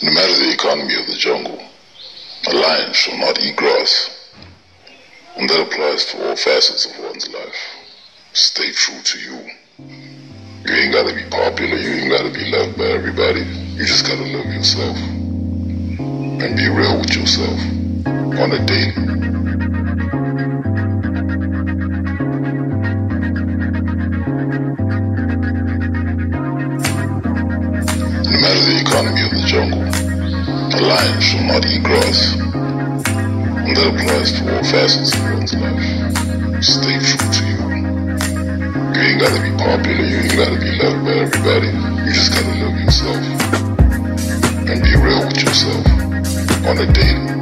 No 0.00 0.12
matter 0.12 0.38
the 0.38 0.52
economy 0.52 0.94
of 0.94 1.06
the 1.06 1.16
jungle, 1.16 1.60
a 2.46 2.54
lion 2.54 2.92
shall 2.92 3.18
not 3.18 3.40
eat 3.40 3.56
grass. 3.56 4.10
And 5.36 5.50
that 5.50 5.60
applies 5.60 6.04
to 6.06 6.28
all 6.28 6.36
facets 6.36 6.86
of 6.86 6.98
one's 7.02 7.28
life. 7.28 7.56
Stay 8.32 8.70
true 8.70 9.02
to 9.02 9.18
you. 9.18 9.50
You 9.78 10.74
ain't 10.74 10.92
gotta 10.92 11.14
be 11.14 11.24
popular, 11.30 11.76
you 11.76 11.90
ain't 11.90 12.10
gotta 12.10 12.30
be 12.30 12.44
loved 12.48 12.78
by 12.78 12.84
everybody. 12.84 13.40
You 13.40 13.84
just 13.86 14.06
gotta 14.06 14.22
love 14.22 14.46
yourself. 14.46 14.96
And 14.96 16.56
be 16.56 16.68
real 16.68 16.98
with 17.00 17.16
yourself 17.16 17.58
on 18.06 18.52
a 18.52 18.64
daily. 18.66 19.37
Lion 31.18 31.20
shall 31.20 31.44
not 31.44 31.66
eat 31.66 31.82
grass. 31.82 32.34
And 32.36 33.76
that 33.76 33.86
applies 33.86 34.32
to 34.32 34.56
all 34.56 34.64
facets 34.64 35.14
of 35.14 35.22
one's 35.22 35.54
life. 35.54 36.64
Stay 36.64 36.98
true 36.98 37.30
to 37.36 37.42
you. 37.44 37.58
You 38.94 39.00
ain't 39.02 39.20
gotta 39.20 39.40
be 39.42 39.50
popular, 39.56 40.04
you 40.04 40.18
ain't 40.18 40.36
gotta 40.36 40.58
be 40.58 40.70
loved 40.78 41.04
by 41.04 41.12
everybody. 41.12 41.68
You 42.06 42.12
just 42.12 42.32
gotta 42.32 42.54
love 42.64 42.78
yourself. 42.80 43.22
And 44.68 44.82
be 44.82 44.96
real 44.96 45.26
with 45.26 45.42
yourself 45.42 45.86
on 46.66 46.78
a 46.78 46.92
daily. 46.92 47.37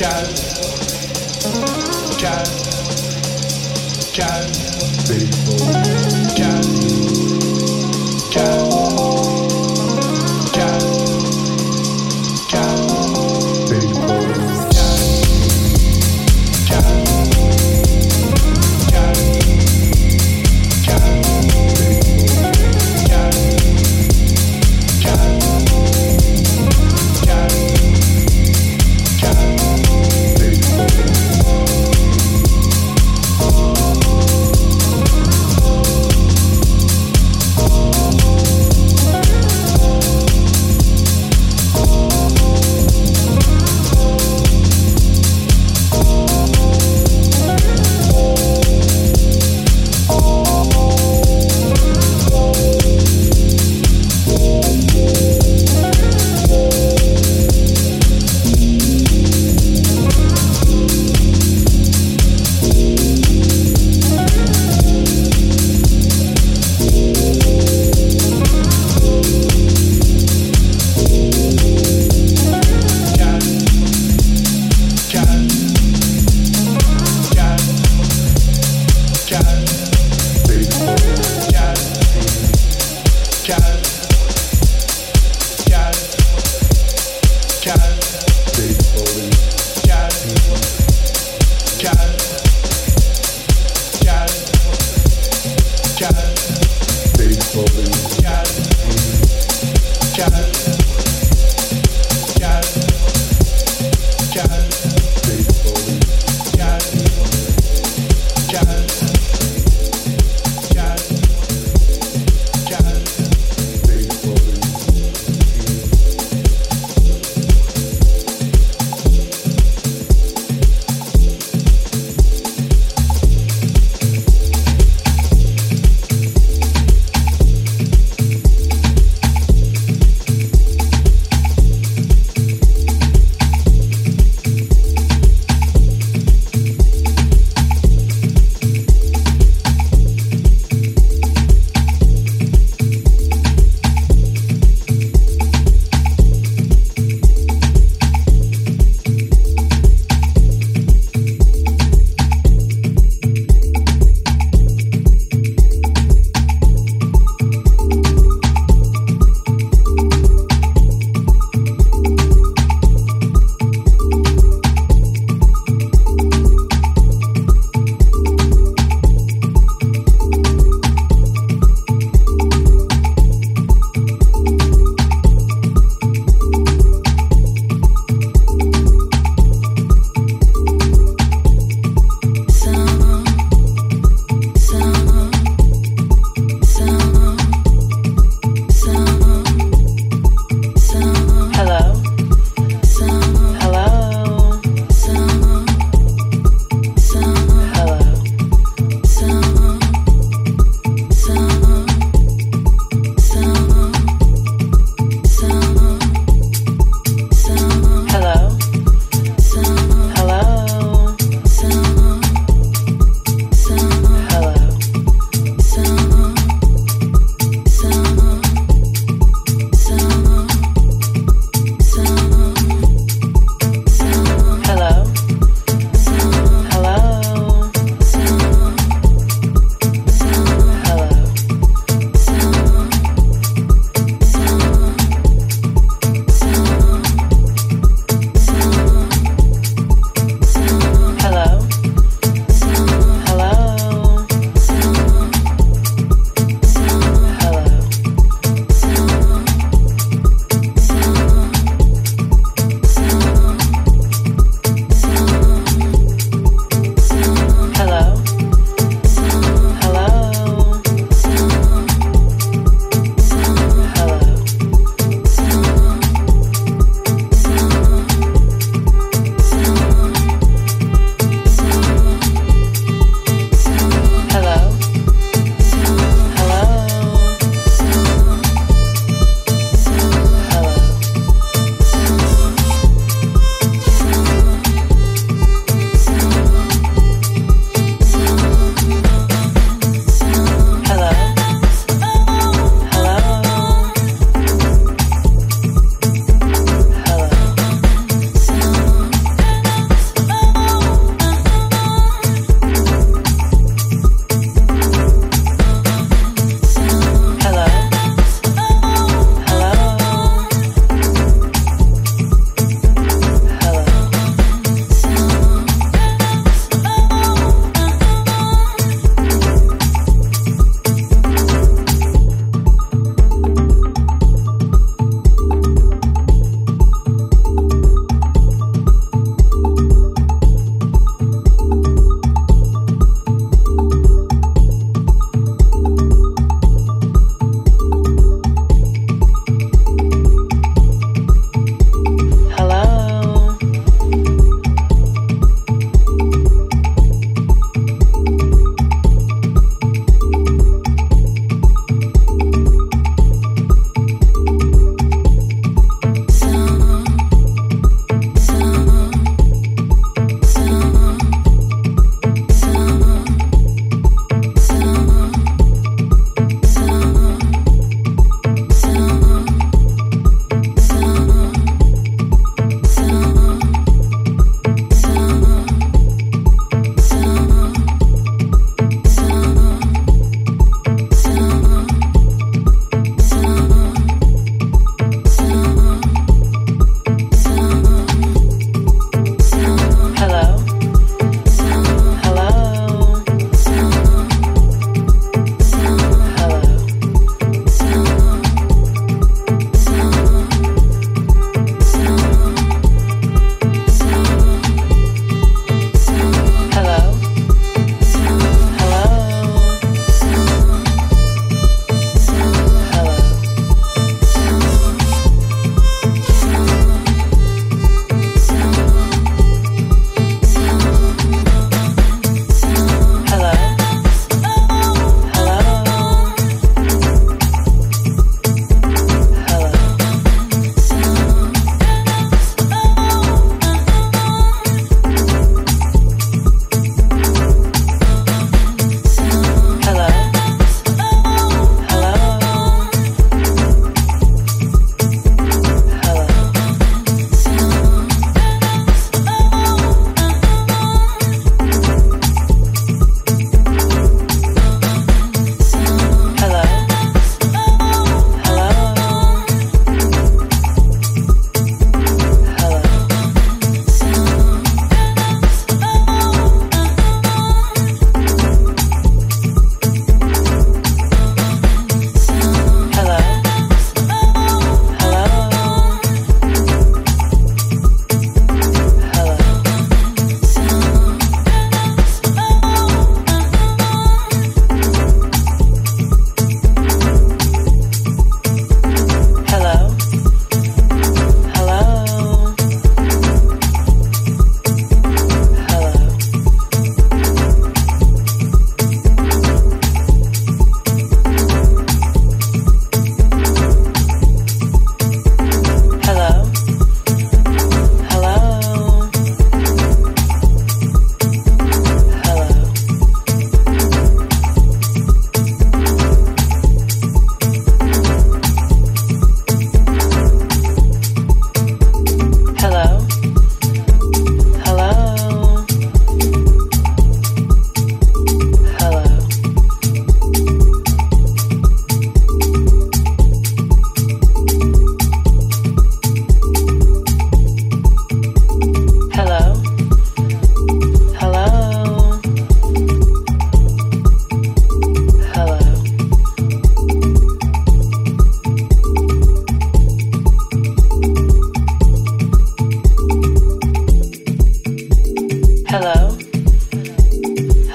jazz, 0.00 0.40
jazz, 2.16 2.48
jazz, 4.14 5.06
people. 5.06 6.09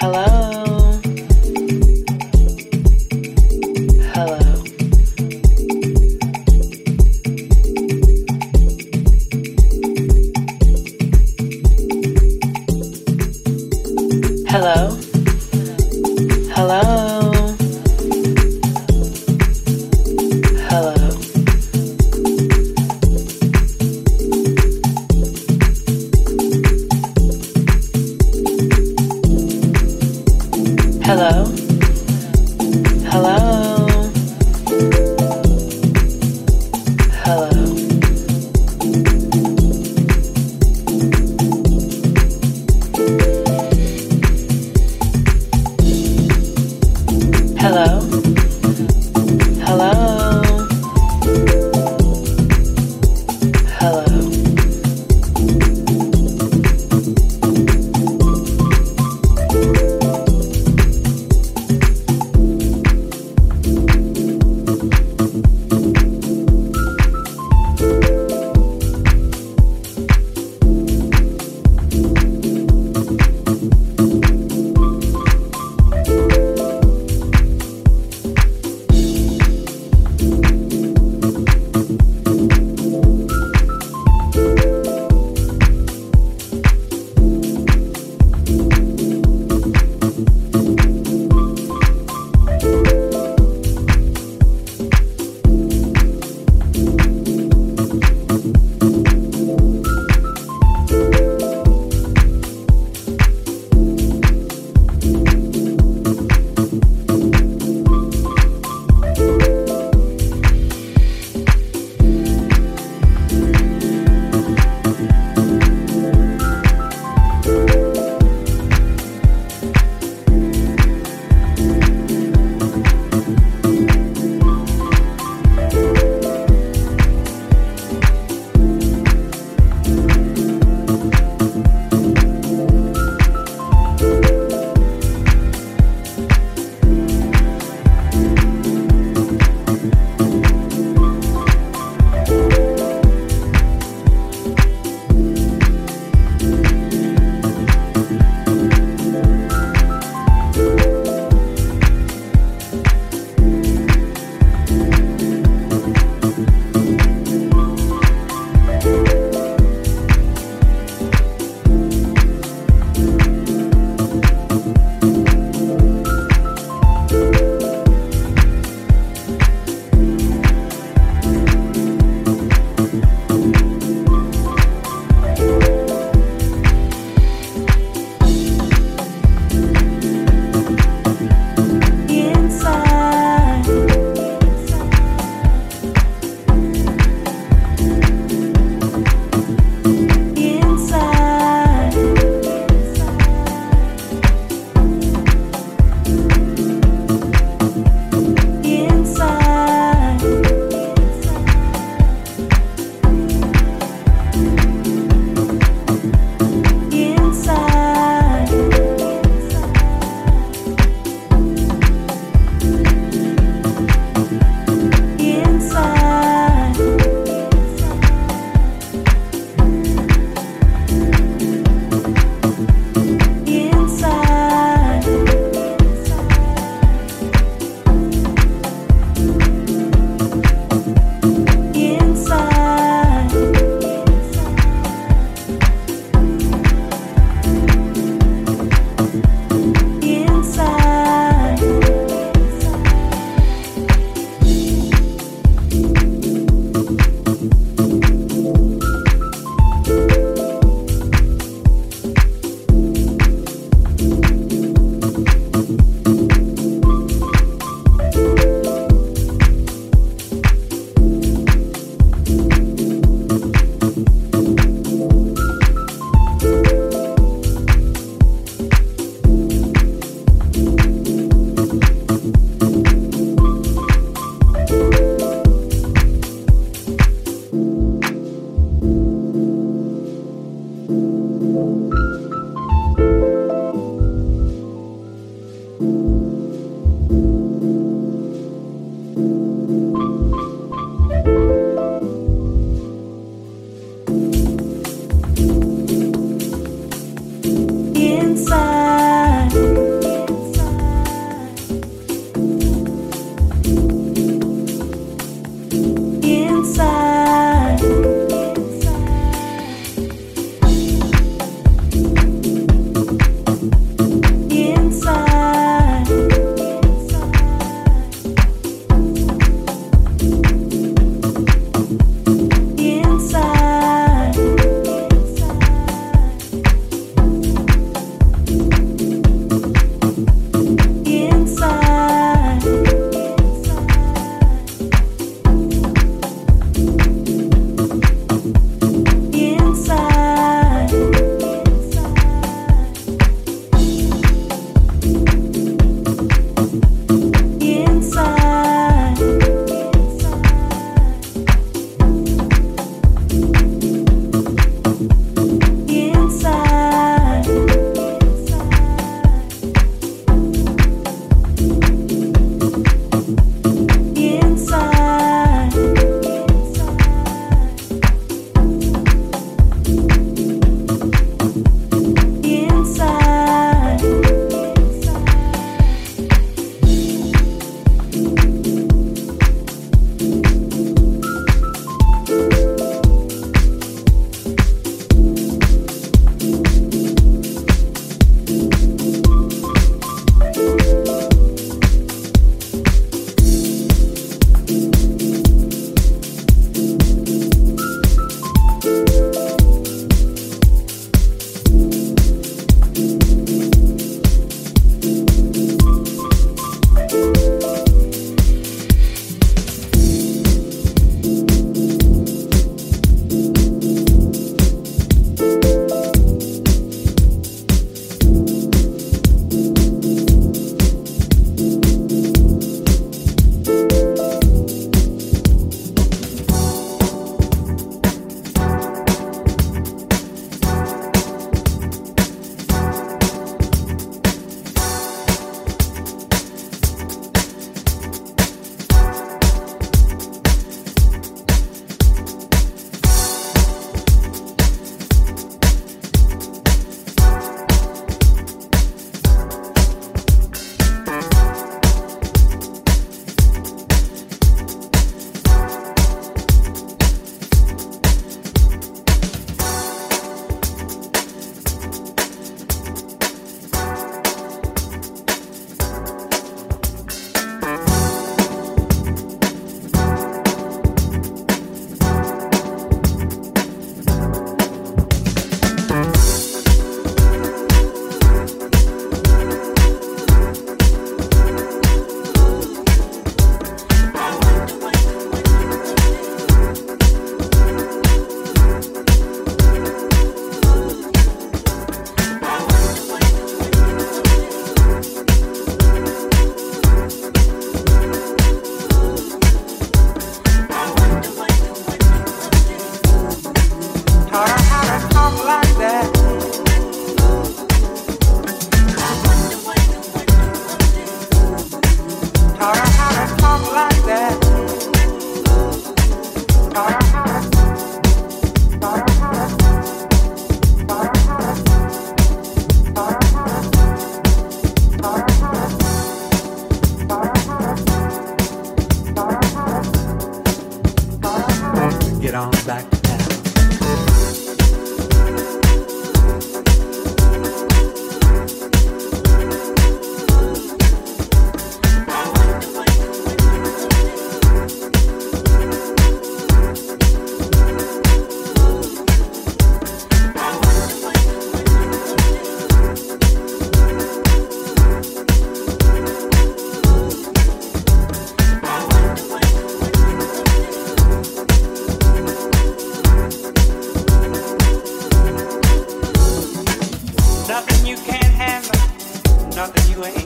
Hello. 0.06 0.55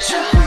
Culture. 0.00 0.39